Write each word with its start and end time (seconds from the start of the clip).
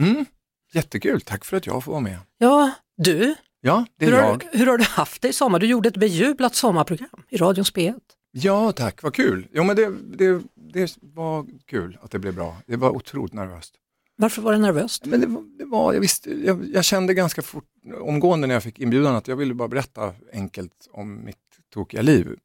Mm. 0.00 0.24
Jättekul, 0.72 1.20
tack 1.20 1.44
för 1.44 1.56
att 1.56 1.66
jag 1.66 1.84
får 1.84 1.92
vara 1.92 2.02
med. 2.02 2.18
Ja, 2.38 2.70
du, 2.96 3.34
Ja, 3.60 3.86
det 3.98 4.04
är 4.06 4.10
hur 4.10 4.18
har, 4.18 4.28
jag. 4.28 4.44
hur 4.58 4.66
har 4.66 4.78
du 4.78 4.84
haft 4.84 5.22
det 5.22 5.28
i 5.28 5.32
sommar? 5.32 5.58
Du 5.58 5.66
gjorde 5.66 5.88
ett 5.88 5.96
bejublat 5.96 6.54
sommarprogram 6.54 7.22
i 7.28 7.36
radions 7.36 7.72
P1. 7.74 8.00
Ja, 8.30 8.72
tack, 8.72 9.02
vad 9.02 9.14
kul. 9.14 9.46
Jo, 9.52 9.64
men 9.64 9.76
det, 9.76 9.94
det, 10.18 10.42
det 10.72 10.96
var 11.00 11.46
kul 11.66 11.98
att 12.02 12.10
det 12.10 12.18
blev 12.18 12.34
bra. 12.34 12.56
Det 12.66 12.76
var 12.76 12.90
otroligt 12.90 13.32
nervöst. 13.32 13.74
Varför 14.16 14.42
var 14.42 14.52
det 14.52 14.58
nervöst? 14.58 15.06
Men 15.06 15.20
det 15.20 15.26
var, 15.26 15.42
det 15.58 15.64
var 15.64 15.92
jag, 15.92 16.00
visste, 16.00 16.30
jag, 16.30 16.68
jag 16.74 16.84
kände 16.84 17.14
ganska 17.14 17.42
fort, 17.42 17.64
omgående 18.00 18.46
när 18.46 18.54
jag 18.54 18.62
fick 18.62 18.80
inbjudan 18.80 19.14
att 19.14 19.28
jag 19.28 19.36
ville 19.36 19.54
bara 19.54 19.68
berätta 19.68 20.12
enkelt 20.32 20.88
om 20.92 21.24
mitt 21.24 21.36
tokiga 21.74 22.02
liv. 22.02 22.36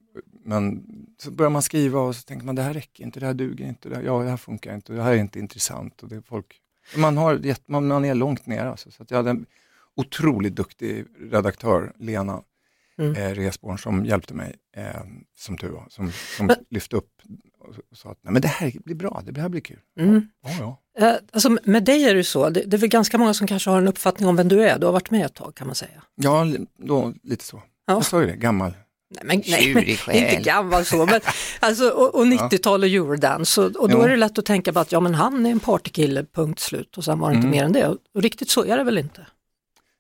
Men 0.46 0.86
så 1.18 1.32
börjar 1.32 1.50
man 1.50 1.62
skriva 1.62 2.00
och 2.00 2.16
så 2.16 2.22
tänker 2.22 2.46
man 2.46 2.56
det 2.56 2.62
här 2.62 2.74
räcker 2.74 3.04
inte, 3.04 3.20
det 3.20 3.26
här 3.26 3.34
duger 3.34 3.66
inte, 3.66 3.90
det 3.90 3.96
här, 3.96 4.04
ja, 4.04 4.20
det 4.24 4.30
här 4.30 4.38
funkar 4.38 4.76
inte, 4.76 4.94
det 4.94 5.04
här 5.04 5.12
är 5.14 5.18
inte 5.18 5.40
intressant. 5.40 6.04
Och 6.04 6.10
det 6.10 6.22
folk, 6.22 6.58
man, 6.98 7.18
har, 7.18 7.56
man, 7.66 7.88
man 7.88 8.06
är 8.06 8.14
långt 8.16 8.46
ner 8.46 8.66
alltså. 8.66 8.92
Så 8.92 9.04
att 9.04 9.12
jag 9.12 9.18
hade 9.18 9.30
en 9.30 9.46
otroligt 9.96 10.56
duktig 10.56 11.06
redaktör, 11.32 11.94
Lena 12.00 12.42
Mm. 13.00 13.16
eh, 13.16 13.36
Resborn, 13.36 13.78
som 13.78 14.06
hjälpte 14.06 14.34
mig, 14.34 14.56
eh, 14.76 14.84
som 15.38 15.58
tur 15.58 15.70
var, 15.70 15.86
som, 15.90 16.12
som 16.38 16.46
Men- 16.46 16.56
lyfte 16.70 16.96
upp 16.96 17.10
och 17.60 17.98
sa 17.98 18.12
att 18.12 18.18
Nej, 18.22 18.34
men 18.34 18.42
det 18.42 18.48
här 18.48 18.74
blir 18.86 18.96
bra, 18.96 19.22
det 19.26 19.42
här 19.42 19.50
blir 19.50 19.62
kul. 19.62 19.80
Mm. 20.00 20.28
Ja, 20.44 20.50
ja. 20.98 21.08
Eh, 21.08 21.16
alltså, 21.32 21.58
med 21.64 21.84
dig 21.84 22.04
är 22.04 22.16
det 22.16 22.24
så, 22.24 22.50
det, 22.50 22.64
det 22.68 22.78
är 22.78 22.80
väl 22.80 22.90
ganska 22.90 23.18
många 23.18 23.34
som 23.34 23.48
kanske 23.48 23.70
har 23.70 23.78
en 23.78 23.88
uppfattning 23.88 24.30
om 24.30 24.36
vem 24.36 24.48
du 24.48 24.64
är. 24.64 24.80
Du 24.80 24.86
har 24.86 24.94
varit 24.94 25.12
med 25.12 25.26
ett 25.26 25.34
tag 25.34 25.56
kan 25.56 25.68
man 25.68 25.76
säga. 25.76 26.04
ja 26.16 26.46
då, 26.78 27.14
lite 27.24 27.44
så. 27.44 27.62
Ja. 27.86 27.94
Jag 27.94 28.06
sa 28.06 28.22
ju 28.22 28.28
det, 28.28 28.36
gammal. 28.36 28.74
Nej, 29.12 29.24
men, 29.26 29.44
nej, 29.48 29.74
men, 29.74 30.16
inte 30.16 30.42
gammal 30.44 30.86
så, 30.86 31.06
men 31.06 31.20
alltså, 31.60 31.90
och, 31.90 32.16
och 32.16 32.26
90-tal 32.26 32.84
och 32.84 32.90
eurodance 32.90 33.62
och, 33.62 33.76
och 33.76 33.90
då 33.90 33.98
Jo. 33.98 34.02
är 34.04 34.10
det 34.10 34.16
lätt 34.18 34.38
att 34.38 34.46
tänka 34.46 34.74
på 34.74 34.80
att 34.80 34.92
ja 34.92 35.00
men 35.00 35.16
han 35.16 35.46
är 35.46 35.52
en 35.52 35.60
partykille, 35.60 36.26
punkt 36.34 36.60
slut 36.60 36.98
och 36.98 37.04
sen 37.06 37.20
var 37.20 37.30
det 37.30 37.36
inte 37.36 37.48
Mm. 37.48 37.58
mer 37.58 37.64
än 37.64 37.74
det. 37.74 37.88
Och, 37.88 37.98
och 38.16 38.22
riktigt 38.22 38.50
så 38.50 38.66
är 38.66 38.78
det 38.78 38.84
väl 38.84 38.98
inte? 38.98 39.28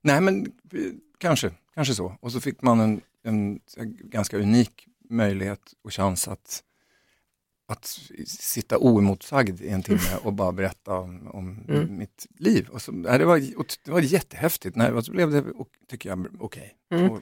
Nej 0.04 0.22
men 0.22 0.46
eh, 0.46 0.80
kanske, 1.18 1.52
kanske 1.76 1.94
så. 1.94 2.16
Och 2.22 2.32
så 2.32 2.40
fick 2.40 2.62
man 2.62 2.80
en, 2.80 3.02
en 3.26 3.60
ganska 4.04 4.38
unik 4.38 4.86
möjlighet 5.10 5.62
och 5.84 5.94
chans 5.94 6.28
att, 6.28 6.64
att 7.72 8.00
sitta 8.28 8.78
oemotsagd 8.78 9.62
i 9.62 9.70
en 9.70 9.84
timme 9.84 10.16
och 10.24 10.34
bara 10.34 10.52
berätta 10.52 10.94
om, 10.94 11.28
om 11.28 11.66
Mm. 11.70 11.98
mitt 11.98 12.26
liv. 12.40 12.68
Och 12.72 12.82
så, 12.82 12.92
det, 12.92 13.26
var, 13.26 13.40
det 13.86 13.92
var 13.92 14.00
jättehäftigt, 14.02 14.76
nej, 14.76 14.92
och 14.92 15.06
så 15.06 15.12
blev 15.12 15.32
det, 15.32 15.44
tycker 15.90 16.10
jag, 16.10 16.28
okej. 16.40 16.74
Mm. 16.94 17.10
Och, 17.12 17.18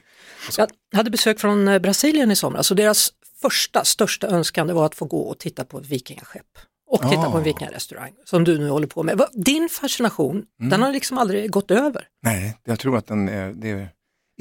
och 0.46 0.52
så, 0.52 0.60
Jag 0.60 0.96
hade 0.98 1.10
besök 1.10 1.40
från 1.40 1.68
eh, 1.68 1.78
Brasilien 1.78 2.30
i 2.30 2.36
somras 2.36 2.70
och 2.70 2.76
deras 2.76 3.10
första, 3.42 3.84
största 3.84 4.26
önskan 4.26 4.66
det 4.66 4.72
var 4.72 4.86
att 4.86 4.94
få 4.94 5.04
gå 5.04 5.20
och 5.20 5.38
titta 5.38 5.64
på 5.64 5.78
ett 5.78 5.86
vikingaskepp. 5.86 6.46
Och 6.90 7.02
titta 7.02 7.20
Ah. 7.26 7.30
på 7.32 7.38
en 7.38 7.44
vikingarestaurang 7.44 8.12
som 8.24 8.44
du 8.44 8.58
nu 8.58 8.68
håller 8.70 8.86
på 8.86 9.02
med. 9.02 9.20
Din 9.32 9.68
fascination, 9.68 10.44
Mm. 10.60 10.70
den 10.70 10.82
har 10.82 10.92
liksom 10.92 11.18
aldrig 11.18 11.50
gått 11.50 11.70
över. 11.70 12.06
nej, 12.22 12.58
jag 12.64 12.78
tror 12.78 12.96
att 12.96 13.06
den 13.06 13.28
är, 13.28 13.52
det 13.52 13.70
är, 13.70 13.88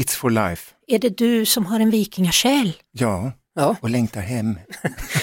it's 0.02 0.16
for 0.18 0.30
life. 0.30 0.74
Är 0.88 1.00
det 1.00 1.18
du 1.18 1.46
som 1.46 1.66
har 1.66 1.80
en 1.80 1.90
vikingasjäl? 1.90 2.74
Ja, 2.92 3.32
Ja, 3.58 3.76
och 3.82 3.90
längtar 3.90 4.22
hem. 4.22 4.60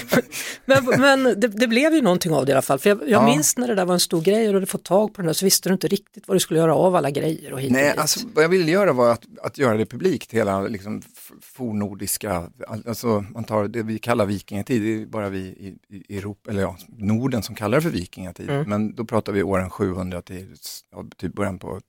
men, 0.65 0.85
men 1.01 1.23
det, 1.41 1.49
det 1.49 1.67
blev 1.67 1.95
ju 1.95 2.03
någonting 2.03 2.33
av 2.33 2.47
det 2.47 2.51
i 2.51 2.53
alla 2.53 2.63
fall. 2.63 2.79
För 2.79 2.91
jag, 2.91 2.99
jag 3.03 3.09
Ja. 3.11 3.27
minns 3.27 3.57
när 3.57 3.69
det 3.69 3.75
där 3.75 3.85
var 3.85 3.95
en 3.95 4.01
stor 4.01 4.21
grej 4.23 4.47
och 4.47 4.53
du 4.53 4.57
hade 4.57 4.67
fått 4.67 4.85
tag 4.85 5.15
på 5.15 5.21
den 5.21 5.27
där 5.27 5.33
så 5.33 5.45
visste 5.47 5.69
du 5.69 5.73
inte 5.73 5.89
riktigt 5.89 6.29
vad 6.29 6.35
du 6.37 6.41
skulle 6.41 6.61
göra 6.61 6.75
av 6.75 6.97
alla 6.97 7.11
grejer 7.11 7.53
och 7.53 7.61
hit 7.61 7.69
och 7.71 7.73
Nej, 7.73 7.89
dit. 7.91 7.99
alltså, 7.99 8.21
vad 8.35 8.45
jag 8.45 8.49
ville 8.49 8.71
göra 8.71 8.93
var 8.93 9.13
att, 9.13 9.23
att 9.43 9.59
göra 9.59 9.77
det 9.77 9.87
publikt, 9.87 10.33
hela 10.35 10.61
liksom, 10.63 11.03
fornordiska, 11.43 12.51
all- 12.69 12.85
alltså 12.89 13.25
man 13.31 13.45
tar 13.45 13.69
det 13.69 13.83
vi 13.83 13.99
kallar 13.99 14.27
vikingatid, 14.27 14.83
det 14.83 15.03
är 15.03 15.07
bara 15.07 15.29
vi 15.29 15.39
i, 15.39 15.75
i 16.09 16.19
Europa, 16.19 16.51
eller 16.51 16.63
ja, 16.63 16.77
Norden 16.99 17.43
som 17.43 17.55
kallar 17.55 17.79
det 17.79 17.83
för 17.83 17.91
vikingatid, 17.91 18.51
Mm. 18.51 18.69
men 18.69 18.95
då 18.95 19.05
pratar 19.05 19.33
vi 19.33 19.43
åren 19.43 19.71
700 19.71 20.23
till 20.23 20.47
ja, 20.93 21.05
typ 21.17 21.35
början 21.35 21.59
på 21.59 21.81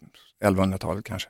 1100-talet 0.44 1.06
kanske. 1.06 1.30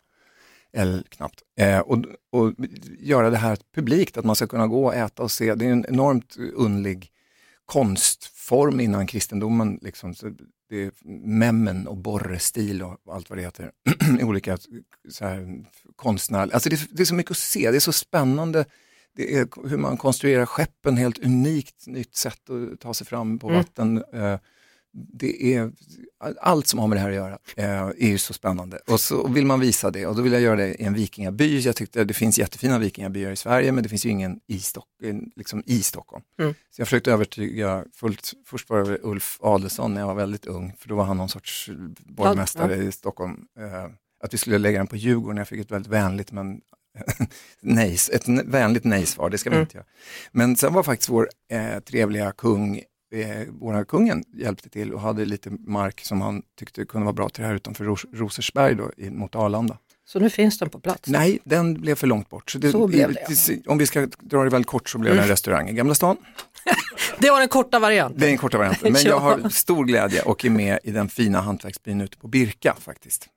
Eller 0.75 1.03
knappt. 1.09 1.41
Eh, 1.59 1.79
och, 1.79 1.97
och 2.31 2.53
göra 2.99 3.29
det 3.29 3.37
här 3.37 3.57
publikt, 3.75 4.17
att 4.17 4.25
man 4.25 4.35
ska 4.35 4.47
kunna 4.47 4.67
gå 4.67 4.85
och 4.85 4.95
äta 4.95 5.23
och 5.23 5.31
se, 5.31 5.55
det 5.55 5.65
är 5.65 5.71
en 5.71 5.85
enormt 5.89 6.35
underlig 6.53 7.11
konstform 7.65 8.79
innan 8.79 9.07
kristendomen. 9.07 9.79
Liksom. 9.81 10.15
Så 10.15 10.31
det 10.69 10.75
är 10.83 10.91
memmen 11.27 11.87
och 11.87 11.97
borrestil 11.97 12.83
och 12.83 12.97
allt 13.13 13.29
vad 13.29 13.37
det 13.39 13.43
heter. 13.43 13.71
Olika 14.23 14.57
så 15.09 15.25
här, 15.25 15.65
konstnär... 15.95 16.49
Alltså 16.53 16.69
det, 16.69 16.75
är- 16.75 16.87
det 16.91 17.01
är 17.03 17.05
så 17.05 17.15
mycket 17.15 17.31
att 17.31 17.37
se, 17.37 17.71
det 17.71 17.77
är 17.77 17.79
så 17.79 17.91
spännande. 17.93 18.65
Det 19.15 19.35
är 19.35 19.67
hur 19.69 19.77
man 19.77 19.97
konstruerar 19.97 20.45
skeppen, 20.45 20.97
helt 20.97 21.19
unikt 21.19 21.87
nytt 21.87 22.15
sätt 22.15 22.49
att 22.49 22.79
ta 22.79 22.93
sig 22.93 23.07
fram 23.07 23.39
på 23.39 23.47
Mm. 23.47 23.57
vatten. 23.59 24.03
Eh, 24.13 24.39
det 24.95 25.55
är, 25.55 25.71
allt 26.41 26.67
som 26.67 26.79
har 26.79 26.87
med 26.87 26.97
det 26.97 27.01
här 27.01 27.09
att 27.09 27.15
göra 27.15 27.37
eh, 27.55 27.81
är 27.81 28.07
ju 28.07 28.17
så 28.17 28.33
spännande. 28.33 28.79
Och 28.87 28.99
så 28.99 29.27
vill 29.27 29.45
man 29.45 29.59
visa 29.59 29.91
det 29.91 30.05
och 30.05 30.15
då 30.15 30.21
vill 30.21 30.33
jag 30.33 30.41
göra 30.41 30.55
det 30.55 30.73
i 30.75 30.83
en 30.83 30.93
vikingaby. 30.93 31.59
Jag 31.59 31.75
tyckte 31.75 32.03
det 32.03 32.13
finns 32.13 32.39
jättefina 32.39 32.79
vikingabyar 32.79 33.31
i 33.31 33.35
Sverige 33.35 33.71
men 33.71 33.83
det 33.83 33.89
finns 33.89 34.05
ju 34.05 34.09
ingen 34.09 34.39
i, 34.47 34.59
Stock, 34.59 34.87
liksom 35.35 35.63
i 35.65 35.83
Stockholm. 35.83 36.23
Mm. 36.39 36.53
Så 36.69 36.81
jag 36.81 36.87
försökte 36.87 37.11
övertyga, 37.11 37.85
fullt, 37.93 38.33
först 38.45 38.69
var 38.69 38.83
det 38.83 38.99
Ulf 39.03 39.37
Adelsson 39.41 39.93
när 39.93 40.01
jag 40.01 40.07
var 40.07 40.15
väldigt 40.15 40.45
ung, 40.45 40.73
för 40.79 40.89
då 40.89 40.95
var 40.95 41.03
han 41.03 41.17
någon 41.17 41.29
sorts 41.29 41.69
borgmästare 41.99 42.75
i 42.75 42.91
Stockholm. 42.91 43.45
Eh, 43.59 43.91
att 44.23 44.33
vi 44.33 44.37
skulle 44.37 44.57
lägga 44.57 44.77
den 44.77 44.87
på 44.87 44.95
Djurgården, 44.95 45.37
jag 45.37 45.47
fick 45.47 45.59
ett 45.59 45.71
väldigt 45.71 45.91
vänligt 45.91 46.31
men 46.31 46.61
nej, 47.61 47.97
ett 48.11 48.27
vänligt 48.45 48.83
nej-svar, 48.83 49.29
det 49.29 49.37
ska 49.37 49.49
vi 49.49 49.55
Mm. 49.55 49.63
inte 49.63 49.77
göra. 49.77 49.85
Men 50.31 50.55
sen 50.55 50.73
var 50.73 50.83
faktiskt 50.83 51.09
vår 51.09 51.29
eh, 51.51 51.79
trevliga 51.79 52.31
kung, 52.31 52.81
eh, 53.15 53.47
våra 53.59 53.85
kungen 53.85 54.23
hjälpte 54.33 54.69
till 54.69 54.93
och 54.93 55.01
hade 55.01 55.25
lite 55.25 55.49
mark 55.49 56.01
som 56.05 56.21
han 56.21 56.41
tyckte 56.59 56.85
kunde 56.85 57.05
vara 57.05 57.13
bra 57.13 57.29
till 57.29 57.41
det 57.41 57.47
här 57.47 57.55
utanför 57.55 57.85
Ros- 57.85 58.05
Rosersberg 58.13 58.75
då, 58.75 58.91
in 58.97 59.17
mot 59.19 59.35
Arlanda. 59.35 59.77
Så 60.07 60.19
nu 60.19 60.29
finns 60.29 60.59
den 60.59 60.69
på 60.69 60.79
plats. 60.79 61.01
Nej, 61.09 61.39
den 61.43 61.73
blev 61.73 61.95
för 61.95 62.07
långt 62.07 62.29
bort. 62.29 62.51
Så, 62.51 62.57
det, 62.57 62.71
Så 62.71 62.87
blev 62.87 63.11
i- 63.11 63.13
det, 63.13 63.35
till- 63.35 63.63
Om 63.67 63.77
vi 63.77 63.87
ska 63.87 64.07
dra 64.19 64.43
det 64.43 64.49
väldigt 64.49 64.67
kort 64.69 64.89
så 64.89 64.97
blev 64.97 65.15
det 65.15 65.21
en 65.21 65.27
restaurang 65.27 65.69
i 65.69 65.73
Gamla 65.73 65.95
stan. 65.95 66.17
Det 67.19 67.29
var 67.31 67.39
den 67.39 67.47
korta 67.49 67.79
varianten. 67.79 68.19
Det 68.19 68.27
är 68.27 68.31
en 68.31 68.37
korta 68.37 68.57
varianten, 68.57 68.93
men 68.93 69.01
Ja. 69.01 69.09
jag 69.09 69.19
har 69.19 69.49
stor 69.49 69.85
glädje 69.85 70.21
och 70.21 70.45
är 70.45 70.49
med 70.49 70.79
i 70.83 70.91
den 70.91 71.09
fina 71.09 71.41
hantverksbyn 71.41 72.01
ute 72.01 72.17
på 72.17 72.27
Birka 72.27 72.75
faktiskt. 72.79 73.27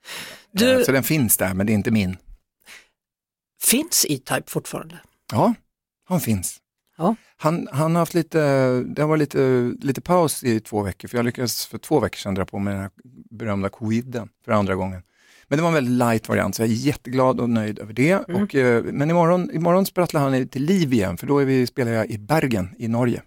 Du- 0.52 0.78
Eh, 0.78 0.84
Så 0.84 0.92
den 0.92 1.02
finns 1.02 1.36
där, 1.36 1.54
men 1.54 1.66
det 1.66 1.72
är 1.72 1.74
inte 1.74 1.90
min. 1.90 2.16
Finns 3.62 4.06
E-Type 4.08 4.42
fortfarande? 4.46 4.98
Ja, 5.32 5.54
han 6.08 6.20
finns. 6.20 6.58
Ja. 6.98 7.14
Han, 7.36 7.68
han 7.72 7.94
har 7.94 8.00
haft 8.00 8.14
lite, 8.14 8.38
det 8.80 9.02
har 9.02 9.08
varit 9.08 9.20
lite, 9.20 9.72
lite 9.80 10.00
paus 10.00 10.44
i 10.44 10.60
två 10.60 10.82
veckor, 10.82 11.08
för 11.08 11.18
jag 11.18 11.24
lyckades 11.24 11.66
för 11.66 11.78
två 11.78 12.00
veckor 12.00 12.16
sedan 12.16 12.34
dra 12.34 12.44
på 12.44 12.58
mig 12.58 12.74
den 12.74 12.82
här 12.82 12.90
berömda 13.30 13.68
coviden 13.68 14.28
för 14.44 14.52
andra 14.52 14.74
gången. 14.74 15.02
Men 15.48 15.56
det 15.56 15.62
var 15.62 15.68
en 15.68 15.74
väldigt 15.74 15.98
light 15.98 16.28
variant, 16.28 16.54
så 16.54 16.62
jag 16.62 16.68
är 16.68 16.72
jätteglad 16.72 17.40
och 17.40 17.50
nöjd 17.50 17.78
över 17.78 17.92
det. 17.92 18.28
Mm. 18.28 18.42
Och, 18.42 18.54
eh, 18.54 18.84
men 18.84 19.10
imorgon, 19.10 19.50
imorgon 19.50 19.86
sprattlar 19.86 20.20
han 20.20 20.48
till 20.48 20.64
liv 20.64 20.92
igen, 20.92 21.16
för 21.16 21.26
då 21.26 21.38
är 21.38 21.44
vi, 21.44 21.66
spelar 21.66 21.92
jag 21.92 22.10
i 22.10 22.18
Bergen 22.18 22.74
i 22.78 22.88
Norge. 22.88 23.22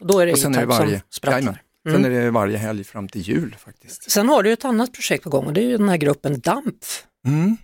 Och 0.00 0.06
då 0.06 0.18
är 0.18 0.26
det 0.26 0.32
Och 0.32 0.38
sen 0.38 0.54
är 0.54 0.60
det 0.60 0.66
varje, 0.66 0.98
som 0.98 1.06
sprattlar. 1.10 1.62
Mm. 1.86 2.02
sen 2.02 2.12
är 2.12 2.20
det 2.20 2.30
varje 2.30 2.56
helg 2.56 2.84
fram 2.84 3.08
till 3.08 3.20
jul 3.20 3.56
faktiskt. 3.58 4.10
Sen 4.10 4.28
har 4.28 4.42
du 4.42 4.52
ett 4.52 4.64
annat 4.64 4.92
projekt 4.92 5.24
på 5.24 5.30
gång 5.30 5.46
och 5.46 5.52
det 5.52 5.60
är 5.60 5.68
ju 5.68 5.76
den 5.76 5.88
här 5.88 5.96
gruppen 5.96 6.40
Dampf. 6.40 7.06
Mm. 7.26 7.56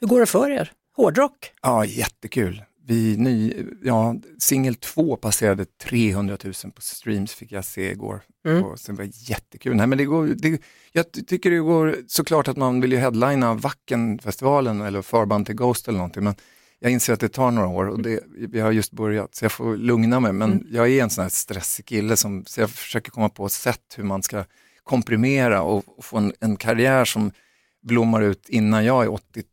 Hur 0.00 0.06
går 0.08 0.20
det 0.20 0.26
för 0.26 0.50
er? 0.50 0.72
Hårdrock? 0.96 1.52
Ja, 1.62 1.84
jättekul. 1.84 2.64
Vi 2.86 3.16
ny, 3.16 3.54
ja, 3.82 4.16
singel 4.38 4.74
två 4.74 5.16
passerade 5.16 5.64
300 5.64 6.36
000 6.44 6.52
på 6.74 6.80
streams 6.80 7.34
fick 7.34 7.52
jag 7.52 7.64
se 7.64 7.90
igår. 7.90 8.20
Mm. 8.46 8.64
Och 8.64 8.78
sen 8.80 8.96
var 8.96 9.04
det 9.04 9.10
jättekul. 9.30 9.76
Nej, 9.76 9.86
men 9.86 9.98
det 9.98 10.04
går, 10.04 10.26
det, 10.26 10.62
jag 10.92 11.12
ty- 11.12 11.22
tycker 11.24 11.50
det 11.50 11.58
går 11.58 11.96
såklart 12.08 12.48
att 12.48 12.56
man 12.56 12.80
vill 12.80 12.92
ju 12.92 12.98
headlina 12.98 13.54
Wackenfestivalen 13.54 14.80
eller 14.80 15.02
förband 15.02 15.46
till 15.46 15.54
Ghost 15.54 15.88
eller 15.88 15.98
någonting. 15.98 16.24
Men 16.24 16.34
jag 16.78 16.92
inser 16.92 17.12
att 17.12 17.20
det 17.20 17.28
tar 17.28 17.50
några 17.50 17.68
år 17.68 17.88
och 17.88 18.02
det, 18.02 18.20
vi 18.48 18.60
har 18.60 18.72
just 18.72 18.92
börjat 18.92 19.34
så 19.34 19.44
jag 19.44 19.52
får 19.52 19.76
lugna 19.76 20.20
mig. 20.20 20.32
Men 20.32 20.52
Mm. 20.52 20.66
jag 20.70 20.88
är 20.90 21.02
en 21.02 21.10
sån 21.10 21.22
här 21.22 21.28
stressig 21.28 21.86
kille 21.86 22.16
som, 22.16 22.44
så 22.46 22.60
jag 22.60 22.70
försöker 22.70 23.10
komma 23.10 23.28
på 23.28 23.48
sätt 23.48 23.94
hur 23.96 24.04
man 24.04 24.22
ska 24.22 24.44
komprimera 24.82 25.62
och, 25.62 25.98
och 25.98 26.04
få 26.04 26.16
en, 26.18 26.32
en 26.40 26.56
karriär 26.56 27.04
som 27.04 27.30
blommar 27.82 28.22
ut 28.22 28.48
innan 28.48 28.84
jag 28.84 29.04
är 29.04 29.08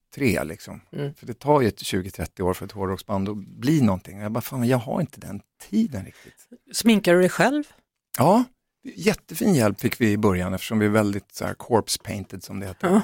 83. 0.09 0.43
Liksom. 0.43 0.81
Mm. 0.91 1.13
För 1.13 1.25
det 1.25 1.33
tar 1.33 1.61
ju 1.61 1.67
ett 1.67 1.77
20-30 1.77 2.41
år 2.41 2.53
för 2.53 2.65
ett 2.65 2.71
hårdrocksband 2.71 3.29
att 3.29 3.37
bli 3.37 3.81
någonting. 3.81 4.19
Jag 4.19 4.31
bara, 4.31 4.41
fan 4.41 4.67
jag 4.67 4.77
har 4.77 5.01
inte 5.01 5.19
den 5.19 5.41
tiden 5.69 6.05
riktigt. 6.05 6.47
Sminkar 6.73 7.13
du 7.13 7.19
dig 7.19 7.29
själv? 7.29 7.63
Ja, 8.17 8.43
Jättefin 8.95 9.53
hjälp 9.53 9.81
fick 9.81 10.01
vi 10.01 10.11
i 10.11 10.17
början 10.17 10.53
eftersom 10.53 10.79
vi 10.79 10.85
är 10.85 10.89
väldigt 10.89 11.31
så 11.31 11.45
här, 11.45 11.53
corpse 11.53 11.99
painted 12.03 12.43
som 12.43 12.59
det 12.59 12.65
heter. 12.67 12.87
Ja. 12.87 13.01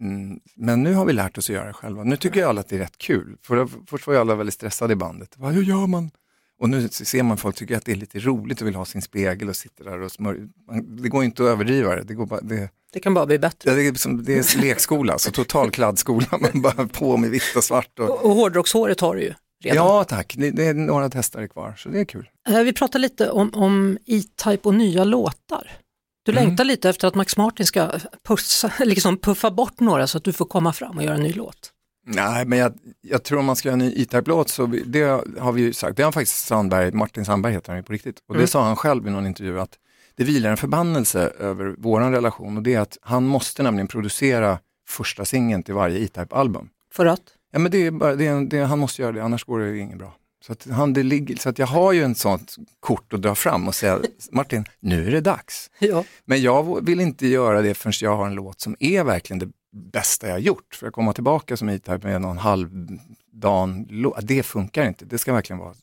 Mm, 0.00 0.40
men 0.56 0.82
nu 0.82 0.94
har 0.94 1.04
vi 1.04 1.12
lärt 1.12 1.38
oss 1.38 1.50
att 1.50 1.54
göra 1.54 1.66
det 1.66 1.72
själva. 1.72 2.04
Nu 2.04 2.16
tycker 2.16 2.40
jag 2.40 2.48
alla 2.48 2.60
att 2.60 2.68
det 2.68 2.76
är 2.76 2.80
rätt 2.80 2.98
kul. 2.98 3.36
För 3.42 3.68
först 3.86 4.06
var 4.06 4.14
ju 4.14 4.20
alla 4.20 4.34
väldigt 4.34 4.54
stressade 4.54 4.92
i 4.92 4.96
bandet. 4.96 5.36
Va, 5.36 5.48
hur 5.48 5.62
gör 5.62 5.86
man? 5.86 6.10
Och 6.60 6.68
nu 6.70 6.88
ser 6.88 7.22
man 7.22 7.36
folk 7.36 7.56
tycker 7.56 7.76
att 7.76 7.84
det 7.84 7.92
är 7.92 7.96
lite 7.96 8.18
roligt 8.18 8.60
och 8.60 8.66
vill 8.66 8.74
ha 8.74 8.84
sin 8.84 9.02
spegel 9.02 9.48
och 9.48 9.56
sitter 9.56 9.84
där 9.84 10.00
och 10.00 10.12
smörjer. 10.12 10.48
Det 11.02 11.08
går 11.08 11.24
inte 11.24 11.42
att 11.42 11.48
överdriva 11.48 11.96
det. 11.96 12.02
Det, 12.02 12.14
går 12.14 12.26
bara, 12.26 12.40
det, 12.40 12.70
Det 12.92 13.00
kan 13.00 13.14
bara 13.14 13.26
bli 13.26 13.38
bättre. 13.38 13.74
det, 13.74 13.86
är, 13.86 13.94
som, 13.94 14.24
det 14.24 14.32
är 14.38 14.60
lekskola, 14.60 15.18
så 15.18 15.30
total 15.30 15.70
kladdskola. 15.70 16.26
Man 16.30 16.62
bara 16.62 16.88
på 16.88 17.16
med 17.16 17.30
vitt 17.30 17.56
och 17.56 17.64
svart. 17.64 17.98
Och, 17.98 18.10
Och, 18.10 18.24
och 18.24 18.30
hårdrockshåret 18.34 19.00
har 19.00 19.14
du 19.16 19.22
ju 19.22 19.34
redan. 19.64 19.76
ja 19.86 20.04
tack, 20.04 20.34
det, 20.38 20.50
det 20.50 20.64
är 20.64 20.74
några 20.74 21.10
testare 21.10 21.48
kvar 21.48 21.74
så 21.78 21.88
det 21.88 22.00
är 22.00 22.04
kul. 22.04 22.28
Eh, 22.48 22.62
Vi 22.62 22.72
pratar 22.72 22.98
lite 22.98 23.30
om, 23.30 23.50
om 23.54 23.98
E-Type 24.06 24.68
och 24.68 24.74
nya 24.74 25.04
låtar. 25.04 25.70
Du 26.24 26.32
Mm. 26.32 26.44
längtar 26.44 26.64
lite 26.64 26.88
efter 26.88 27.08
att 27.08 27.14
Max 27.14 27.36
Martin 27.36 27.66
ska 27.66 27.90
pussa, 28.28 28.72
liksom 28.84 29.16
puffa 29.16 29.50
bort 29.50 29.80
några 29.80 30.06
så 30.06 30.18
att 30.18 30.24
du 30.24 30.32
får 30.32 30.44
komma 30.44 30.72
fram 30.72 30.96
och 30.98 31.04
göra 31.04 31.14
en 31.14 31.22
ny 31.22 31.32
låt. 31.32 31.72
Nej, 32.10 32.44
men 32.44 32.58
jag, 32.58 32.72
jag 33.00 33.22
tror 33.22 33.38
om 33.38 33.44
man 33.44 33.56
ska 33.56 33.68
göra 33.68 33.72
en 33.72 33.78
ny 33.78 33.92
E-Type-låt 34.02 34.48
så 34.48 34.66
det 34.66 35.02
har 35.38 35.52
vi 35.52 35.62
ju 35.62 35.72
sagt, 35.72 35.96
det 35.96 36.02
har 36.02 36.12
faktiskt 36.12 36.46
Sandberg, 36.46 36.92
Martin 36.92 37.24
Sandberg 37.24 37.52
heter 37.52 37.68
han 37.72 37.76
ju 37.78 37.82
på 37.82 37.92
riktigt, 37.92 38.16
och 38.28 38.34
det 38.34 38.38
Mm. 38.40 38.48
sa 38.48 38.64
han 38.64 38.76
själv 38.76 39.06
i 39.06 39.10
någon 39.10 39.26
intervju 39.26 39.60
att 39.60 39.70
det 40.16 40.24
vilar 40.24 40.50
en 40.50 40.56
förbannelse 40.56 41.32
över 41.38 41.74
våran 41.78 42.12
relation 42.12 42.56
och 42.56 42.62
det 42.62 42.74
är 42.74 42.80
att 42.80 42.98
han 43.02 43.26
måste 43.26 43.62
nämligen 43.62 43.86
producera 43.88 44.58
första 44.88 45.24
singeln 45.24 45.62
till 45.62 45.74
varje 45.74 45.98
E-Type-album. 46.04 46.68
För 46.92 47.06
att? 47.06 47.20
Ja 47.52 47.58
men 47.58 47.70
det 47.72 47.86
är 47.86 47.90
bara, 47.90 48.14
det 48.14 48.26
är, 48.26 48.40
det, 48.44 48.60
han 48.64 48.78
måste 48.78 49.02
göra 49.02 49.12
det, 49.12 49.24
annars 49.24 49.44
går 49.44 49.58
det 49.60 49.78
inget 49.78 49.98
bra. 49.98 50.14
Så 50.46 50.52
att, 50.52 50.66
han, 50.70 50.92
det 50.92 51.02
ligger, 51.02 51.36
så 51.36 51.48
att 51.48 51.58
jag 51.58 51.66
har 51.66 51.92
ju 51.92 52.02
en 52.02 52.14
sånt 52.14 52.54
kort 52.80 53.12
att 53.12 53.22
dra 53.22 53.34
fram 53.34 53.68
och 53.68 53.74
säga, 53.74 53.98
Martin, 54.32 54.64
nu 54.80 55.06
är 55.06 55.10
det 55.10 55.20
dags. 55.20 55.70
Ja. 55.78 56.04
Men 56.24 56.42
jag 56.42 56.86
vill 56.86 57.00
inte 57.00 57.26
göra 57.26 57.62
det 57.62 57.74
förrän 57.74 57.92
jag 58.00 58.16
har 58.16 58.26
en 58.26 58.34
låt 58.34 58.60
som 58.60 58.76
är 58.80 59.04
verkligen 59.04 59.38
det 59.38 59.48
bästa 59.72 60.28
jag 60.28 60.40
gjort. 60.40 60.74
För 60.74 60.86
att 60.86 60.92
komma 60.92 61.12
tillbaka 61.12 61.56
som 61.56 61.68
E-Type 61.68 62.08
med 62.08 62.20
någon 62.20 62.38
halvdan 62.38 63.86
det 64.22 64.42
funkar 64.42 64.88
inte. 64.88 65.04
Det 65.04 65.18
ska 65.18 65.32
verkligen 65.32 65.58
vara 65.60 65.74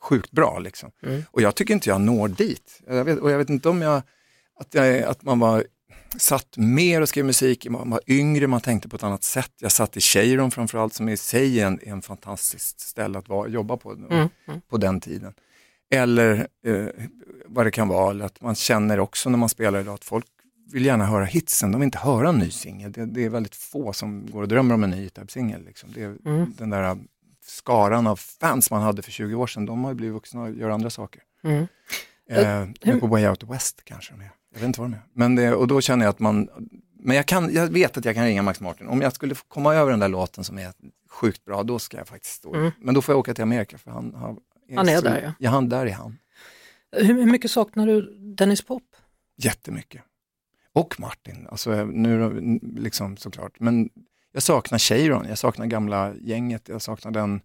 sjukt 0.00 0.30
bra 0.30 0.58
liksom. 0.58 0.90
Mm. 1.02 1.22
Och 1.30 1.42
jag 1.42 1.54
tycker 1.54 1.74
inte 1.74 1.88
jag 1.88 2.00
når 2.00 2.28
dit. 2.28 2.82
Jag 2.86 3.04
vet, 3.04 3.18
och 3.18 3.30
jag 3.30 3.38
vet 3.38 3.50
inte 3.50 3.68
om 3.68 3.82
jag, 3.82 4.02
att, 4.60 4.74
jag, 4.74 5.02
att 5.02 5.22
man 5.22 5.38
var 5.38 5.64
satt 6.16 6.56
mer 6.56 7.00
och 7.00 7.08
skrev 7.08 7.24
musik, 7.24 7.68
man 7.68 7.90
var 7.90 8.00
yngre, 8.06 8.46
man 8.46 8.60
tänkte 8.60 8.88
på 8.88 8.96
ett 8.96 9.02
annat 9.02 9.24
sätt. 9.24 9.52
Jag 9.60 9.72
satt 9.72 9.96
i 9.96 10.00
Cheiron 10.00 10.50
framförallt 10.50 10.94
som 10.94 11.08
i 11.08 11.16
sig 11.16 11.60
är 11.60 11.66
en, 11.66 11.80
en 11.82 12.02
fantastiskt 12.02 12.80
ställe 12.80 13.18
att 13.18 13.28
vara, 13.28 13.48
jobba 13.48 13.76
på 13.76 13.92
Mm. 13.92 14.28
Mm. 14.46 14.60
på 14.68 14.76
den 14.76 15.00
tiden. 15.00 15.34
Eller 15.90 16.48
eh, 16.64 16.86
vad 17.46 17.66
det 17.66 17.70
kan 17.70 17.88
vara, 17.88 18.10
eller 18.10 18.24
att 18.24 18.40
man 18.40 18.54
känner 18.54 19.00
också 19.00 19.30
när 19.30 19.38
man 19.38 19.48
spelar 19.48 19.80
idag 19.80 19.94
att 19.94 20.04
folk 20.04 20.26
vill 20.72 20.84
gärna 20.84 21.06
höra 21.06 21.24
hitsen, 21.24 21.72
de 21.72 21.80
vill 21.80 21.86
inte 21.86 21.98
höra 21.98 22.28
en 22.28 22.38
ny 22.38 22.50
singel. 22.50 22.92
Det, 22.92 23.06
det 23.06 23.24
är 23.24 23.28
väldigt 23.28 23.54
få 23.54 23.92
som 23.92 24.30
går 24.30 24.42
och 24.42 24.48
drömmer 24.48 24.74
om 24.74 24.84
en 24.84 24.90
ny 24.90 25.06
E-Type-singel. 25.06 25.64
Liksom. 25.64 25.90
Det 25.94 26.02
är 26.02 26.16
Mm. 26.24 26.54
Den 26.58 26.70
där 26.70 26.98
skaran 27.46 28.06
av 28.06 28.16
fans 28.16 28.70
man 28.70 28.82
hade 28.82 29.02
för 29.02 29.10
20 29.10 29.34
år 29.34 29.46
sedan, 29.46 29.66
de 29.66 29.84
har 29.84 29.90
ju 29.90 29.94
blivit 29.94 30.14
vuxna 30.14 30.42
och 30.42 30.50
gör 30.50 30.70
andra 30.70 30.90
saker. 30.90 31.22
Mm. 31.44 31.66
Eh, 32.30 32.68
de 32.80 32.90
är 32.90 33.00
på 33.00 33.06
Way 33.06 33.28
Out 33.28 33.44
West 33.44 33.80
kanske 33.84 34.12
de 34.12 34.20
är. 34.20 34.30
Jag 34.52 34.60
vet 34.60 34.66
inte 34.66 34.80
vad 34.80 34.90
de 34.90 34.94
är. 34.94 35.02
Men 35.12 35.34
det, 35.34 35.54
och 35.54 35.68
då 35.68 35.80
känner 35.80 36.04
jag 36.04 36.10
att 36.10 36.18
man, 36.18 36.48
men 37.00 37.16
jag, 37.16 37.26
kan, 37.26 37.54
jag 37.54 37.66
vet 37.66 37.96
att 37.96 38.04
jag 38.04 38.14
kan 38.14 38.24
ringa 38.24 38.42
Max 38.42 38.60
Martin. 38.60 38.88
Om 38.88 39.00
jag 39.00 39.12
skulle 39.12 39.34
komma 39.48 39.74
över 39.74 39.90
den 39.90 40.00
där 40.00 40.08
låten 40.08 40.44
som 40.44 40.58
är 40.58 40.72
sjukt 41.10 41.44
bra, 41.44 41.62
då 41.62 41.78
ska 41.78 41.96
jag 41.96 42.08
faktiskt 42.08 42.34
stå. 42.34 42.54
Mm. 42.54 42.70
Men 42.78 42.94
då 42.94 43.02
får 43.02 43.12
jag 43.12 43.18
åka 43.18 43.34
till 43.34 43.42
Amerika 43.42 43.78
för 43.78 43.90
han, 43.90 44.14
Han 44.76 44.88
är 44.88 44.96
så, 44.96 45.02
där, 45.02 45.22
ja. 45.22 45.32
Ja, 45.38 45.50
han, 45.50 45.68
där 45.68 45.86
är 45.86 45.92
han. 45.92 46.18
Hur, 46.92 47.14
hur 47.14 47.26
mycket 47.26 47.50
saknar 47.50 47.86
du 47.86 48.18
Dennis 48.34 48.62
Pop? 48.62 48.82
Jättemycket. 49.36 50.02
Och 50.78 51.00
Martin, 51.00 51.46
alltså 51.50 51.84
nu 51.84 52.40
liksom 52.76 53.16
såklart. 53.16 53.60
Men 53.60 53.90
jag 54.32 54.42
saknar 54.42 54.78
Cheiron, 54.78 55.26
jag 55.28 55.38
saknar 55.38 55.66
gamla 55.66 56.14
gänget, 56.20 56.68
jag 56.68 56.82
saknar 56.82 57.12
den, 57.12 57.40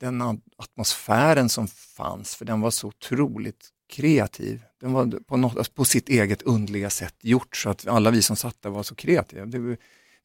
den 0.00 0.22
atmosfären 0.56 1.48
som 1.48 1.68
fanns, 1.68 2.34
för 2.34 2.44
den 2.44 2.60
var 2.60 2.70
så 2.70 2.88
otroligt 2.88 3.68
kreativ. 3.92 4.62
Den 4.80 4.92
var 4.92 5.20
på, 5.26 5.36
något, 5.36 5.56
alltså 5.56 5.72
på 5.72 5.84
sitt 5.84 6.08
eget 6.08 6.42
undliga 6.42 6.90
sätt 6.90 7.14
gjort 7.20 7.56
så 7.56 7.70
att 7.70 7.86
alla 7.86 8.10
vi 8.10 8.22
som 8.22 8.36
satt 8.36 8.62
där 8.62 8.70
var 8.70 8.82
så 8.82 8.94
kreativa. 8.94 9.46
Det, 9.46 9.76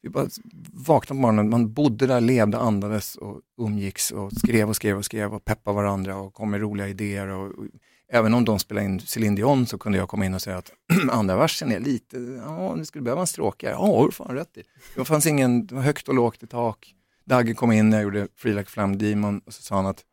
vi 0.02 0.08
bara 0.10 0.28
vaknade 0.72 1.18
på 1.18 1.22
morgonen, 1.22 1.50
man 1.50 1.72
bodde 1.72 2.06
där, 2.06 2.20
levde, 2.20 2.58
andades 2.58 3.16
och 3.16 3.40
umgicks 3.58 4.10
och 4.10 4.32
skrev 4.32 4.68
och 4.68 4.76
skrev 4.76 4.98
och 4.98 5.04
skrev 5.04 5.34
och 5.34 5.44
peppade 5.44 5.74
varandra 5.74 6.16
och 6.16 6.34
kom 6.34 6.50
med 6.50 6.60
roliga 6.60 6.88
idéer. 6.88 7.28
Och, 7.28 7.58
och, 7.58 7.66
även 8.12 8.34
om 8.34 8.44
de 8.44 8.58
spelade 8.58 8.86
in 8.86 9.00
Céline 9.00 9.34
Dion 9.34 9.66
så 9.66 9.78
kunde 9.78 9.98
jag 9.98 10.08
komma 10.08 10.26
in 10.26 10.34
och 10.34 10.42
säga 10.42 10.56
att 10.56 10.72
andra 11.10 11.36
versen 11.36 11.72
är 11.72 11.80
lite, 11.80 12.16
ja 12.46 12.74
nu 12.74 12.84
skulle 12.84 13.02
behöva 13.02 13.20
en 13.20 13.26
stråkare. 13.26 13.70
Ja, 13.70 13.86
har 13.86 14.06
du 14.06 14.12
fan 14.12 14.34
rätt 14.34 14.56
i. 14.56 14.62
Det 14.96 15.04
fanns 15.04 15.26
ingen, 15.26 15.66
det 15.66 15.74
var 15.74 15.82
högt 15.82 16.08
och 16.08 16.14
lågt 16.14 16.42
i 16.42 16.46
tak. 16.46 16.94
Dagge 17.24 17.54
kom 17.54 17.72
in 17.72 17.90
när 17.90 17.96
jag 17.96 18.04
gjorde 18.04 18.28
Free 18.36 18.54
Like 18.54 18.70
Flam 18.70 18.98
Demon 18.98 19.38
och 19.38 19.54
så 19.54 19.62
sa 19.62 19.76
han 19.76 19.86
att 19.86 20.04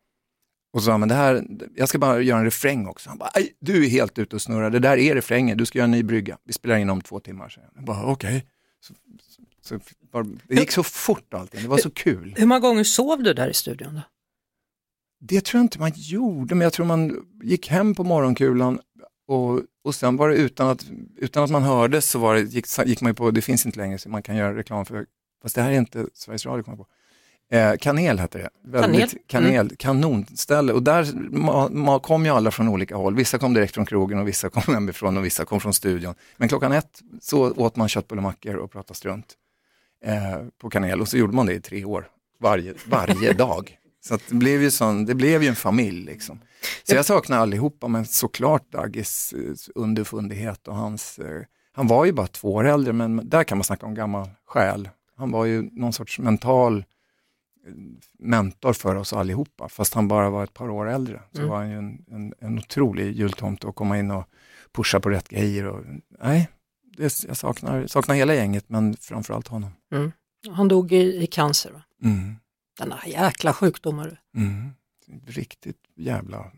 och 0.72 0.80
så 0.80 0.84
sa 0.84 0.90
han, 0.90 1.00
men 1.00 1.08
det 1.08 1.14
här, 1.14 1.44
jag 1.74 1.88
ska 1.88 1.98
bara 1.98 2.20
göra 2.20 2.38
en 2.38 2.44
refräng 2.44 2.86
också. 2.86 3.08
Han 3.08 3.18
bara, 3.18 3.30
du 3.60 3.84
är 3.84 3.88
helt 3.88 4.18
ute 4.18 4.36
och 4.36 4.42
snurrar, 4.42 4.70
det 4.70 4.78
där 4.78 4.96
är 4.96 5.14
refrängen, 5.14 5.58
du 5.58 5.66
ska 5.66 5.78
göra 5.78 5.84
en 5.84 5.90
ny 5.90 6.02
brygga. 6.02 6.38
Vi 6.44 6.52
spelar 6.52 6.76
in 6.76 6.90
om 6.90 7.00
två 7.00 7.20
timmar. 7.20 7.48
Så 7.48 7.60
jag 7.74 7.84
bara, 7.84 8.04
okej. 8.04 8.46
Så, 8.80 8.94
så, 9.62 9.80
så, 10.12 10.22
det 10.48 10.54
gick 10.54 10.72
så 10.72 10.82
fort 10.82 11.34
allting, 11.34 11.62
det 11.62 11.68
var 11.68 11.78
så 11.78 11.90
kul. 11.90 12.34
Hur 12.38 12.46
många 12.46 12.60
gånger 12.60 12.84
sov 12.84 13.22
du 13.22 13.34
där 13.34 13.48
i 13.48 13.54
studion? 13.54 13.94
Då? 13.94 14.00
Det 15.26 15.44
tror 15.44 15.58
jag 15.58 15.64
inte 15.64 15.78
man 15.78 15.92
gjorde, 15.94 16.54
men 16.54 16.64
jag 16.64 16.72
tror 16.72 16.86
man 16.86 17.26
gick 17.42 17.68
hem 17.68 17.94
på 17.94 18.04
morgonkulan 18.04 18.80
och, 19.28 19.60
och 19.84 19.94
sen 19.94 20.16
var 20.16 20.28
det 20.28 20.34
utan 20.34 20.68
att, 20.68 20.86
utan 21.16 21.44
att 21.44 21.50
man 21.50 21.62
hörde 21.62 22.00
så 22.02 22.18
var 22.18 22.34
det, 22.34 22.40
gick, 22.40 22.66
gick 22.86 23.00
man 23.00 23.10
ju 23.10 23.14
på, 23.14 23.30
det 23.30 23.42
finns 23.42 23.66
inte 23.66 23.78
längre 23.78 23.98
så 23.98 24.08
man 24.08 24.22
kan 24.22 24.36
göra 24.36 24.56
reklam 24.56 24.84
för, 24.84 25.06
fast 25.42 25.54
det 25.54 25.62
här 25.62 25.70
är 25.70 25.78
inte 25.78 26.06
Sveriges 26.14 26.46
Radio 26.46 26.62
kommer 26.62 26.76
på. 26.76 26.86
Eh, 27.50 27.76
kanel 27.76 28.18
hette 28.18 28.38
det. 28.38 28.50
Väldigt, 28.64 29.26
Kanel. 29.26 29.50
Mm. 29.50 29.66
kanel 29.66 29.76
kanonställe. 29.76 30.72
Och 30.72 30.82
där 30.82 31.12
ma, 31.30 31.68
ma, 31.68 31.98
kom 31.98 32.24
ju 32.24 32.30
alla 32.30 32.50
från 32.50 32.68
olika 32.68 32.96
håll. 32.96 33.14
Vissa 33.14 33.38
kom 33.38 33.54
direkt 33.54 33.74
från 33.74 33.86
krogen 33.86 34.18
och 34.18 34.28
vissa 34.28 34.50
kom 34.50 34.62
hemifrån 34.74 35.16
och 35.16 35.24
vissa 35.24 35.44
kom 35.44 35.60
från 35.60 35.74
studion. 35.74 36.14
Men 36.36 36.48
klockan 36.48 36.72
ett 36.72 37.02
så 37.20 37.52
åt 37.52 37.76
man 37.76 37.88
köttbullemackor 37.88 38.54
och 38.54 38.70
pratade 38.70 38.96
strunt 38.96 39.34
eh, 40.04 40.46
på 40.58 40.70
kanel 40.70 41.00
och 41.00 41.08
så 41.08 41.16
gjorde 41.16 41.34
man 41.34 41.46
det 41.46 41.54
i 41.54 41.60
tre 41.60 41.84
år, 41.84 42.08
varje, 42.40 42.74
varje 42.86 43.32
dag. 43.44 43.78
Så 44.06 44.18
det, 44.28 44.34
blev 44.34 44.62
ju 44.62 44.70
sån, 44.70 45.04
det 45.04 45.14
blev 45.14 45.42
ju 45.42 45.48
en 45.48 45.56
familj 45.56 46.04
liksom. 46.04 46.40
Så 46.82 46.94
jag 46.94 47.04
saknar 47.04 47.38
allihopa, 47.38 47.88
men 47.88 48.06
såklart 48.06 48.72
Daggis 48.72 49.32
eh, 49.32 49.72
underfundighet 49.74 50.68
och 50.68 50.76
hans, 50.76 51.18
eh, 51.18 51.42
han 51.72 51.86
var 51.86 52.04
ju 52.04 52.12
bara 52.12 52.26
två 52.26 52.54
år 52.54 52.64
äldre, 52.64 52.92
men 52.92 53.28
där 53.28 53.44
kan 53.44 53.58
man 53.58 53.64
snacka 53.64 53.86
om 53.86 53.94
gammal 53.94 54.28
själ. 54.46 54.88
Han 55.16 55.30
var 55.30 55.44
ju 55.44 55.68
någon 55.72 55.92
sorts 55.92 56.18
mental 56.18 56.78
eh, 57.66 57.72
mentor 58.18 58.72
för 58.72 58.94
oss 58.94 59.12
allihopa, 59.12 59.68
fast 59.68 59.94
han 59.94 60.08
bara 60.08 60.30
var 60.30 60.44
ett 60.44 60.54
par 60.54 60.70
år 60.70 60.90
äldre. 60.90 61.22
Så 61.32 61.38
Mm. 61.38 61.50
var 61.50 61.56
han 61.56 61.70
ju 61.70 61.76
en, 61.78 62.04
en, 62.10 62.34
en 62.40 62.58
otrolig 62.58 63.12
jultomte 63.16 63.68
att 63.68 63.74
komma 63.74 63.98
in 63.98 64.10
och 64.10 64.24
pusha 64.72 65.00
på 65.00 65.10
rätt 65.10 65.28
grejer. 65.28 65.66
Och, 65.66 65.84
nej, 66.22 66.48
det, 66.96 67.24
jag 67.28 67.36
saknar, 67.36 67.86
saknar 67.86 68.14
hela 68.14 68.34
gänget, 68.34 68.64
men 68.68 68.96
framförallt 68.96 69.48
honom. 69.48 69.70
Han 70.50 70.68
dog 70.68 70.92
i, 70.92 71.22
i 71.22 71.26
cancer. 71.26 71.70
Va? 71.70 71.82
Mm. 72.02 72.36
Denna 72.78 73.00
jäkla 73.06 73.52
sjukdomar. 73.52 74.20
Mm. 74.36 74.70
Riktigt 75.26 75.80
jävla, 75.96 76.52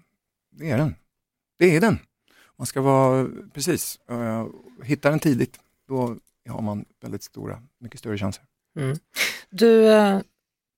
det 0.50 0.70
är 0.70 0.78
den. 0.78 0.94
Det 1.58 1.76
är 1.76 1.80
den. 1.80 1.98
Man 2.56 2.66
ska 2.66 2.80
vara, 2.80 3.28
precis, 3.54 3.98
uh, 4.10 4.46
hitta 4.82 5.10
den 5.10 5.18
tidigt, 5.18 5.60
då 5.88 6.16
har 6.48 6.62
man 6.62 6.84
väldigt 7.00 7.22
stora, 7.22 7.62
mycket 7.78 8.00
större 8.00 8.18
chanser. 8.18 8.44
Mm. 8.78 8.98
Du, 9.50 9.92
eh, 9.92 10.20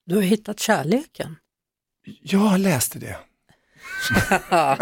du 0.07 0.14
har 0.14 0.23
hittat 0.23 0.61
kärleken. 0.61 1.37
Jag 2.23 2.61
läste 2.61 2.99
det. 2.99 3.18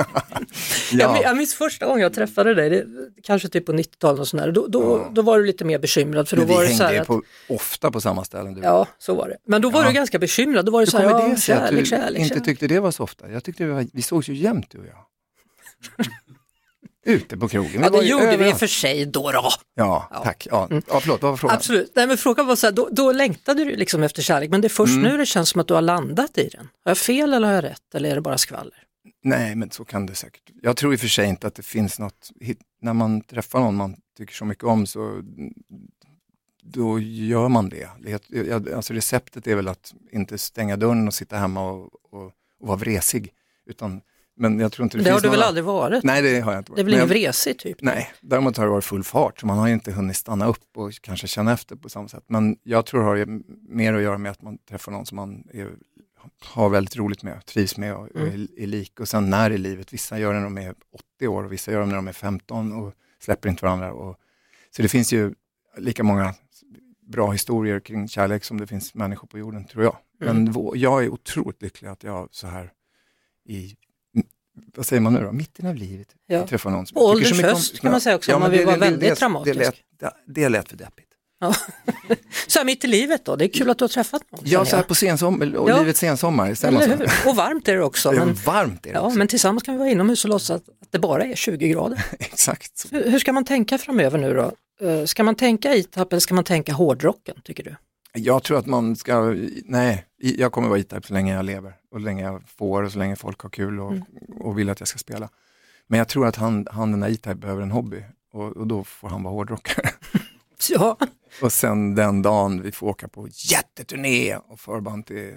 Jag, 0.92 1.12
min- 1.12 1.22
jag 1.22 1.36
minns 1.36 1.54
första 1.54 1.86
gången 1.86 2.00
jag 2.02 2.14
träffade 2.14 2.54
dig, 2.54 2.70
det, 2.70 2.84
kanske 3.22 3.48
typ 3.48 3.66
på 3.66 3.72
90-talet 3.72 4.20
och 4.20 4.28
sådär, 4.28 4.52
då, 4.52 4.66
då, 4.66 5.00
Ja. 5.04 5.10
då 5.14 5.22
var 5.22 5.38
du 5.38 5.46
lite 5.46 5.64
mer 5.64 5.78
bekymrad 5.78 6.28
för 6.28 6.36
då 6.36 6.40
Men 6.40 6.48
vi 6.48 6.54
var 6.54 6.62
det 6.62 6.68
så 6.68 6.82
hängde 6.82 6.94
här 6.94 7.00
att, 7.00 7.06
på, 7.06 7.22
ofta 7.48 7.90
på 7.90 8.00
samma 8.00 8.24
ställen. 8.24 8.54
Du. 8.54 8.60
Ja, 8.60 8.86
så 8.98 9.14
var 9.14 9.28
det. 9.28 9.36
Men 9.46 9.62
då 9.62 9.70
var 9.70 9.82
Ja. 9.82 9.88
du 9.88 9.94
ganska 9.94 10.18
bekymrad, 10.18 10.64
då 10.66 10.72
var 10.72 10.80
det 10.80 10.84
Hur 10.86 10.90
så 10.90 10.98
här, 10.98 11.04
ja, 11.04 11.28
det 11.28 11.36
sig 11.36 11.54
att 11.54 11.70
du 11.70 11.86
kärlek, 11.86 12.18
inte 12.20 12.28
kärlek. 12.34 12.44
tyckte 12.44 12.66
det 12.66 12.80
var 12.80 12.90
så 12.90 13.02
ofta? 13.02 13.30
Jag 13.30 13.44
tyckte 13.44 13.64
vi, 13.64 13.70
var, 13.72 13.86
vi 13.92 14.02
sågs 14.02 14.28
ju 14.28 14.34
jämt 14.34 14.70
du 14.70 14.78
och 14.78 14.86
jag. 14.86 15.06
Ute 17.08 17.36
på 17.36 17.48
krogen. 17.48 17.82
Ja, 17.82 17.90
det 17.90 18.04
gjorde 18.06 18.24
vi 18.26 18.32
i 18.32 18.36
och 18.36 18.40
överallt. 18.40 18.58
för 18.58 18.66
sig 18.66 19.06
då. 19.06 19.30
då. 19.30 19.50
Ja, 19.74 20.08
Ja. 20.10 20.20
tack. 20.24 20.46
Ja. 20.50 20.68
Ja, 20.70 21.00
förlåt, 21.00 21.22
vad 21.22 21.30
var 21.30 21.36
frågan? 21.36 21.56
Absolut. 21.56 21.92
Nej, 21.94 22.06
men 22.06 22.16
frågan 22.16 22.46
var 22.46 22.56
så 22.56 22.66
här, 22.66 22.72
då, 22.72 22.88
då 22.92 23.12
längtade 23.12 23.64
du 23.64 23.76
liksom 23.76 24.02
efter 24.02 24.22
kärlek, 24.22 24.50
men 24.50 24.60
det 24.60 24.66
är 24.66 24.68
först 24.68 24.90
Mm. 24.96 25.02
nu 25.02 25.16
det 25.18 25.26
känns 25.26 25.48
som 25.48 25.60
att 25.60 25.68
du 25.68 25.74
har 25.74 25.80
landat 25.82 26.38
i 26.38 26.48
den. 26.48 26.68
Har 26.84 26.90
jag 26.90 26.98
fel 26.98 27.34
eller 27.34 27.46
har 27.48 27.54
jag 27.54 27.64
rätt 27.64 27.94
eller 27.94 28.10
är 28.10 28.14
det 28.14 28.20
bara 28.20 28.38
skvaller? 28.38 28.82
Nej, 29.22 29.54
men 29.54 29.70
så 29.70 29.84
kan 29.84 30.06
det 30.06 30.14
säkert. 30.14 30.50
Jag 30.62 30.76
tror 30.76 30.92
i 30.92 30.96
och 30.96 31.00
för 31.00 31.08
sig 31.08 31.28
inte 31.28 31.46
att 31.46 31.54
det 31.54 31.62
finns 31.62 31.98
något, 31.98 32.30
när 32.80 32.92
man 32.92 33.20
träffar 33.20 33.60
någon 33.60 33.76
man 33.76 33.96
tycker 34.16 34.34
så 34.34 34.44
mycket 34.44 34.64
om 34.64 34.86
så 34.86 35.22
då 36.62 36.98
gör 37.00 37.48
man 37.48 37.68
det. 37.68 37.88
Alltså 38.74 38.92
receptet 38.94 39.46
är 39.46 39.54
väl 39.56 39.68
att 39.68 39.94
inte 40.12 40.38
stänga 40.38 40.76
dörren 40.76 41.06
och 41.06 41.14
sitta 41.14 41.36
hemma 41.36 41.70
och, 41.70 41.90
och, 42.12 42.24
och 42.60 42.68
vara 42.68 42.76
vresig, 42.76 43.32
utan 43.66 44.00
Men 44.38 44.58
jag 44.58 44.72
tror 44.72 44.84
inte 44.84 44.98
det, 44.98 45.04
Det 45.04 45.10
har 45.10 45.20
du 45.20 45.28
väl 45.28 45.38
några- 45.38 45.46
aldrig 45.48 45.64
varit? 45.64 46.04
Nej, 46.04 46.22
det 46.22 46.40
har 46.40 46.52
jag 46.52 46.60
inte 46.60 46.72
varit. 46.72 46.76
Det 46.76 46.82
väl 46.82 46.92
Men 46.92 46.98
ingen 47.00 47.08
vresig 47.08 47.58
typ? 47.58 47.78
Nej, 47.82 48.12
däremot 48.20 48.56
har 48.56 48.64
det 48.64 48.70
varit 48.70 48.84
full 48.84 49.04
fart, 49.04 49.40
så 49.40 49.46
man 49.46 49.58
har 49.58 49.66
ju 49.66 49.72
inte 49.74 49.92
hunnit 49.92 50.16
stanna 50.16 50.46
upp 50.46 50.76
och 50.76 50.92
kanske 51.00 51.26
känna 51.26 51.52
efter 51.52 51.76
på 51.76 51.88
samma 51.88 52.08
sätt. 52.08 52.24
Men 52.26 52.56
jag 52.62 52.86
tror 52.86 53.00
det 53.00 53.06
har 53.06 53.40
mer 53.74 53.94
att 53.94 54.02
göra 54.02 54.18
med 54.18 54.30
att 54.32 54.42
man 54.42 54.58
träffar 54.58 54.92
någon 54.92 55.06
som 55.06 55.16
man 55.16 55.44
är, 55.52 55.70
har 56.40 56.68
väldigt 56.68 56.96
roligt 56.96 57.22
med, 57.22 57.46
trivs 57.46 57.76
med 57.76 57.94
och, 57.94 58.02
och 58.08 58.20
är, 58.20 58.60
är 58.60 58.66
lik. 58.66 59.00
Och 59.00 59.08
sen 59.08 59.30
när 59.30 59.50
i 59.50 59.58
livet, 59.58 59.92
vissa 59.92 60.18
gör 60.18 60.32
det 60.32 60.38
när 60.38 60.44
de 60.44 60.58
är 60.58 60.74
80 61.16 61.28
år 61.28 61.44
och 61.44 61.52
vissa 61.52 61.72
gör 61.72 61.80
det 61.80 61.86
när 61.86 61.96
de 61.96 62.08
är 62.08 62.12
15 62.12 62.72
och 62.72 62.94
släpper 63.20 63.48
inte 63.48 63.64
varandra. 63.64 63.92
Och, 63.92 64.16
så 64.76 64.82
det 64.82 64.88
finns 64.88 65.12
ju 65.12 65.34
lika 65.78 66.02
många 66.02 66.34
bra 67.00 67.30
historier 67.30 67.80
kring 67.80 68.08
kärlek 68.08 68.44
som 68.44 68.60
det 68.60 68.66
finns 68.66 68.94
människor 68.94 69.28
på 69.28 69.38
jorden, 69.38 69.64
tror 69.64 69.84
jag. 69.84 69.96
Men 70.18 70.52
vå- 70.52 70.76
jag 70.76 71.04
är 71.04 71.08
otroligt 71.08 71.62
lycklig 71.62 71.88
att 71.88 72.02
jag 72.02 72.28
så 72.30 72.46
här 72.46 72.72
i, 73.44 73.76
vad 74.76 74.86
säger 74.86 75.00
man 75.00 75.12
nu 75.14 75.20
då, 75.20 75.32
mitten 75.32 75.66
av 75.66 75.74
livet 75.74 76.08
Ja. 76.26 76.46
träffar 76.46 76.70
någon 76.70 76.86
som 76.86 76.94
På 76.94 77.00
ålderns 77.00 77.32
om. 77.32 77.44
höst 77.44 77.80
kan 77.80 77.90
man 77.90 78.00
säga 78.00 78.16
också, 78.16 78.34
om 78.34 78.40
man 78.40 78.50
men 78.50 78.58
vill 78.58 78.66
vara 78.66 78.76
väldigt 78.76 79.00
det, 79.00 79.18
dramatisk. 79.18 79.58
Det 79.58 79.64
lät, 79.64 79.74
det, 79.98 80.12
det 80.26 80.48
lät 80.48 80.68
för 80.68 80.76
deppigt. 80.76 81.05
Ja. 81.38 81.54
så 82.46 82.58
här 82.58 82.64
mitt 82.66 82.84
i 82.84 82.86
livet 82.86 83.24
då, 83.24 83.36
det 83.36 83.44
är 83.44 83.48
kul 83.48 83.70
att 83.70 83.78
du 83.78 83.84
har 83.84 83.88
träffat 83.88 84.22
någon. 84.30 84.40
Ja, 84.44 84.64
så 84.64 84.76
här 84.76 84.82
på 84.82 84.94
sensommar, 84.94 85.56
och 85.56 85.70
Ja. 85.70 85.78
livets 85.80 86.00
sensommar. 86.00 86.64
Eller 86.66 86.96
hur? 86.98 87.10
Och 87.30 87.36
varmt 87.36 87.68
är 87.68 87.76
det 87.76 87.82
också. 87.84 88.12
Men, 88.12 88.34
varmt 88.34 88.86
är 88.86 88.90
det 88.92 88.98
ja, 88.98 89.00
också. 89.06 89.18
men 89.18 89.28
tillsammans 89.28 89.62
kan 89.62 89.74
vi 89.74 89.78
vara 89.78 89.90
inomhus 89.90 90.24
och 90.24 90.28
låtsas 90.30 90.50
att 90.56 90.64
det 90.90 90.98
bara 90.98 91.24
är 91.24 91.34
20 91.34 91.68
grader. 91.68 92.04
Exakt. 92.18 92.86
Hur 92.92 93.10
hur 93.10 93.18
ska 93.18 93.32
man 93.32 93.44
tänka 93.44 93.78
framöver 93.78 94.18
nu 94.18 94.34
då? 94.34 94.52
Eh, 94.88 95.04
Ska 95.04 95.24
man 95.24 95.34
tänka 95.34 95.74
E-Type 95.74 96.06
eller 96.10 96.20
ska 96.20 96.34
man 96.34 96.44
tänka 96.44 96.72
hårdrocken 96.72 97.36
tycker 97.44 97.64
du? 97.64 97.76
Jag 98.12 98.42
tror 98.42 98.58
att 98.58 98.66
man 98.66 98.96
ska, 98.96 99.34
nej, 99.64 100.04
jag 100.18 100.52
kommer 100.52 100.68
vara 100.68 100.78
E-Type 100.78 101.06
så 101.06 101.12
länge 101.14 101.34
jag 101.34 101.44
lever 101.44 101.70
och 101.92 102.00
så 102.00 102.04
länge 102.04 102.22
jag 102.22 102.42
får 102.58 102.82
och 102.82 102.92
så 102.92 102.98
länge 102.98 103.16
folk 103.16 103.40
har 103.40 103.50
kul 103.50 103.80
och, 103.80 103.92
Mm. 103.92 104.04
och 104.40 104.58
vill 104.58 104.70
att 104.70 104.80
jag 104.80 104.88
ska 104.88 104.98
spela. 104.98 105.28
Men 105.86 105.98
jag 105.98 106.08
tror 106.08 106.26
att 106.26 106.36
han, 106.36 106.66
han 106.70 106.90
den 106.90 107.00
där 107.00 107.08
E-Type 107.08 107.34
behöver 107.34 107.62
en 107.62 107.70
hobby 107.70 108.04
och, 108.32 108.56
och 108.56 108.66
då 108.66 108.84
får 108.84 109.08
han 109.08 109.22
vara 109.22 109.34
hårdrockare. 109.34 109.90
Ja, 110.74 110.96
och 111.42 111.52
sen 111.52 111.94
den 111.94 112.22
dagen 112.22 112.62
vi 112.62 112.72
får 112.72 112.86
åka 112.86 113.08
på 113.08 113.28
jätteturné 113.30 114.36
och 114.36 114.60
förband 114.60 115.06
till, 115.06 115.36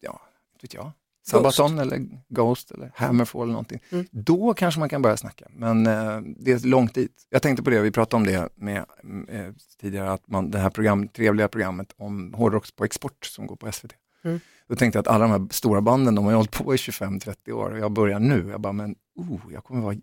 ja, 0.00 0.20
vet 0.62 0.74
jag, 0.74 0.92
Sabaton 1.26 1.78
eller 1.78 2.00
Ghost 2.28 2.70
eller 2.70 2.92
Hammerfall 2.94 3.42
eller 3.42 3.52
någonting. 3.52 3.80
Mm. 3.90 4.06
Då 4.10 4.54
kanske 4.54 4.80
man 4.80 4.88
kan 4.88 5.02
börja 5.02 5.16
snacka, 5.16 5.46
men 5.50 5.86
eh, 5.86 6.20
det 6.36 6.52
är 6.52 6.66
långt 6.66 6.94
dit. 6.94 7.26
Jag 7.30 7.42
tänkte 7.42 7.62
på 7.62 7.70
det, 7.70 7.80
vi 7.80 7.90
pratade 7.90 8.16
om 8.16 8.26
det 8.26 8.48
med, 8.54 8.84
eh, 9.28 9.52
tidigare, 9.80 10.12
att 10.12 10.28
man, 10.28 10.50
det 10.50 10.58
här 10.58 10.70
program, 10.70 11.08
trevliga 11.08 11.48
programmet 11.48 11.94
om 11.96 12.34
hårdrock 12.34 12.76
på 12.76 12.84
export 12.84 13.24
som 13.24 13.46
går 13.46 13.56
på 13.56 13.72
SVT. 13.72 13.92
Mm. 14.24 14.40
Då 14.68 14.76
tänkte 14.76 14.96
jag 14.96 15.00
att 15.00 15.14
alla 15.14 15.24
de 15.24 15.30
här 15.30 15.46
stora 15.50 15.80
banden, 15.80 16.14
de 16.14 16.24
har 16.24 16.32
ju 16.32 16.36
hållit 16.36 16.50
på 16.50 16.74
i 16.74 16.78
25 16.78 17.20
30 17.20 17.52
år 17.52 17.70
och 17.70 17.78
jag 17.78 17.92
börjar 17.92 18.18
nu. 18.18 18.48
Jag 18.50 18.60
bara, 18.60 18.72
men 18.72 18.94
oh, 19.16 19.40
jag 19.52 19.64
kommer 19.64 19.80
vara 19.80 19.96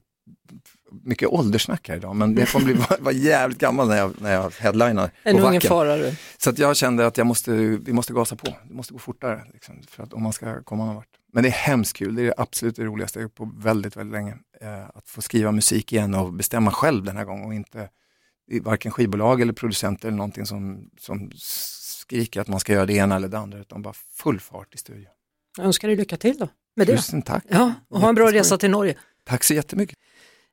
mycket 0.92 1.30
ålderssnack 1.30 1.90
här 1.90 1.96
idag, 1.96 2.16
men 2.16 2.36
det 2.36 2.52
kommer 2.52 2.66
bli 2.66 2.74
vara, 3.00 3.14
jävligt 3.14 3.60
gammal 3.60 3.88
när 3.88 3.98
jag, 3.98 4.22
när 4.22 4.34
jag 4.34 4.54
headlinar 4.60 5.12
en 5.24 5.36
på 5.36 5.40
ingen 5.40 5.44
Wacken. 5.44 5.70
fara 5.70 5.98
du. 5.98 6.16
Så 6.38 6.54
jag 6.56 6.78
kände 6.78 7.08
att 7.08 7.18
jag 7.18 7.28
måste, 7.28 7.52
vi 7.52 7.94
måste 7.94 8.14
gasa 8.14 8.36
på, 8.36 8.48
det 8.68 8.74
måste 8.74 8.94
gå 8.94 9.00
fortare 9.00 9.42
liksom, 9.54 9.82
för 9.88 10.04
att, 10.04 10.14
om 10.14 10.24
man 10.24 10.34
ska 10.34 10.64
komma 10.64 10.86
någon 10.86 10.96
vart. 10.96 11.08
Men 11.34 11.44
det 11.44 11.50
är 11.50 11.54
hemskt 11.54 11.98
kul, 11.98 12.16
det 12.16 12.28
är 12.28 12.34
absolut 12.38 12.76
det 12.76 12.84
roligaste 12.84 13.30
på 13.30 13.52
väldigt, 13.58 13.98
väldigt 13.98 14.14
länge. 14.14 14.38
Eh, 14.62 14.84
att 14.94 15.10
få 15.10 15.22
skriva 15.22 15.52
musik 15.52 15.94
igen 15.94 16.14
och 16.14 16.34
bestämma 16.34 16.72
själv 16.72 17.04
den 17.04 17.18
här 17.18 17.26
gången 17.26 17.46
och 17.46 17.54
inte 17.54 17.90
varken 18.62 18.92
skivbolag 18.92 19.42
eller 19.42 19.54
producenter 19.54 20.08
eller 20.08 20.18
någonting 20.18 20.46
som, 20.46 20.90
som 21.00 21.32
skriker 21.36 22.42
att 22.42 22.48
man 22.48 22.60
ska 22.60 22.74
göra 22.74 22.86
det 22.86 22.94
ena 22.94 23.16
eller 23.16 23.28
det 23.28 23.38
andra, 23.38 23.60
utan 23.60 23.82
bara 23.82 23.94
full 23.94 24.40
fart 24.40 24.76
i 24.76 24.78
studion. 24.78 25.12
Jag 25.58 25.66
önskar 25.66 25.88
dig 25.88 25.98
lycka 25.98 26.18
till 26.18 26.38
då 26.38 26.48
med 26.76 26.88
det. 26.88 26.96
Tusen 26.96 27.22
tack. 27.22 27.44
Ja, 27.50 27.74
och 27.90 28.00
ha 28.00 28.10
en 28.10 28.16
bra 28.16 28.32
resa 28.32 28.58
till 28.58 28.70
Norge. 28.70 28.96
Tack 29.24 29.44
så 29.44 29.54
jättemycket. 29.54 29.98